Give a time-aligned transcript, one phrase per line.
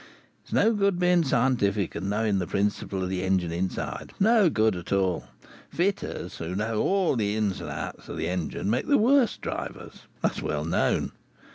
[0.43, 4.75] It's no good being scientific and knowing the principle of the engine inside; no good
[4.75, 5.25] at all.
[5.69, 10.07] Fitters, who know all the ins and outs of the engine, make the worst drivers.
[10.23, 11.11] That's well known.